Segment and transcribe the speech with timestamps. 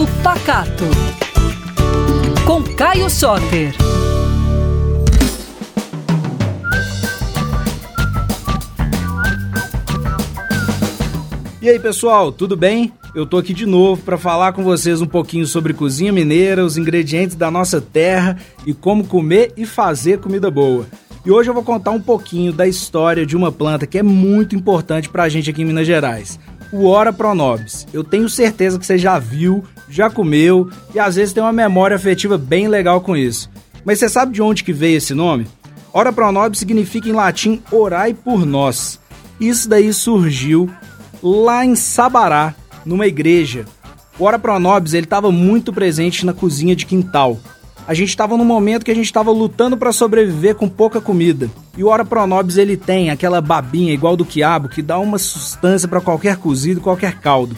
[0.00, 0.84] Papo Pacato.
[2.46, 3.74] Com Caio Soter.
[11.60, 12.92] E aí, pessoal, tudo bem?
[13.14, 16.78] Eu tô aqui de novo para falar com vocês um pouquinho sobre cozinha mineira, os
[16.78, 20.86] ingredientes da nossa terra e como comer e fazer comida boa.
[21.26, 24.56] E hoje eu vou contar um pouquinho da história de uma planta que é muito
[24.56, 26.38] importante pra gente aqui em Minas Gerais.
[26.72, 27.86] O Ora Pronobis.
[27.92, 31.96] Eu tenho certeza que você já viu, já comeu e às vezes tem uma memória
[31.96, 33.50] afetiva bem legal com isso.
[33.84, 35.46] Mas você sabe de onde que veio esse nome?
[35.92, 39.00] Ora Pronobis significa em latim orai por nós.
[39.40, 40.70] Isso daí surgiu
[41.22, 42.54] lá em Sabará,
[42.84, 43.64] numa igreja.
[44.18, 47.38] O Ora Pronobis ele estava muito presente na cozinha de quintal.
[47.90, 51.50] A gente estava num momento que a gente estava lutando para sobreviver com pouca comida.
[51.76, 55.88] E o Ora Pronobis ele tem aquela babinha igual do quiabo que dá uma sustância
[55.88, 57.56] para qualquer cozido, qualquer caldo.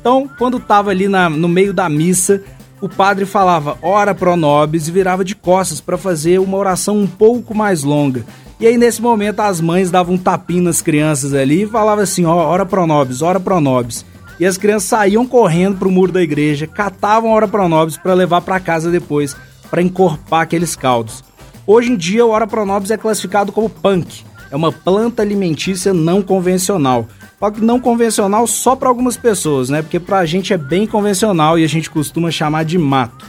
[0.00, 2.42] Então, quando estava ali na, no meio da missa,
[2.80, 7.54] o padre falava Ora Pronobis e virava de costas para fazer uma oração um pouco
[7.54, 8.24] mais longa.
[8.58, 12.24] E aí, nesse momento, as mães davam um tapinho nas crianças ali e falavam assim:
[12.24, 14.04] ó, ora pronobis, ora pronobis.
[14.40, 18.40] E as crianças saíam correndo pro muro da igreja, catavam a ora pronobis para levar
[18.40, 19.36] para casa depois,
[19.70, 21.22] para encorpar aqueles caldos.
[21.66, 24.24] Hoje em dia, o ora pronobis é classificado como punk.
[24.50, 27.06] É uma planta alimentícia não convencional.
[27.38, 29.82] Só que não convencional só para algumas pessoas, né?
[29.82, 33.26] Porque pra gente é bem convencional e a gente costuma chamar de mato.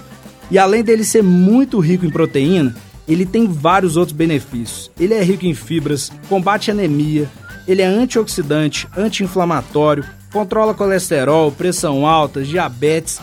[0.50, 2.76] E além dele ser muito rico em proteína,
[3.08, 4.90] ele tem vários outros benefícios.
[5.00, 7.30] Ele é rico em fibras, combate anemia,
[7.67, 13.20] ele é antioxidante, anti-inflamatório, controla colesterol, pressão alta, diabetes.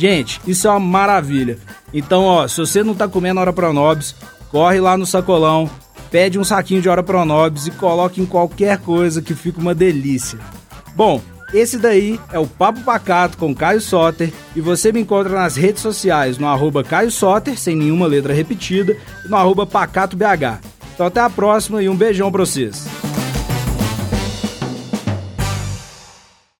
[0.00, 1.58] Gente, isso é uma maravilha.
[1.92, 4.14] Então, ó, se você não tá comendo Hora Pronobis,
[4.50, 5.68] corre lá no sacolão,
[6.10, 10.38] pede um saquinho de Hora Pronobis e coloque em qualquer coisa que fica uma delícia.
[10.96, 11.20] Bom,
[11.52, 15.82] esse daí é o Papo Pacato com Caio Soter e você me encontra nas redes
[15.82, 20.60] sociais no arroba Caio Soter, sem nenhuma letra repetida, e no arroba PacatoBH.
[20.94, 22.99] Então até a próxima e um beijão pra vocês.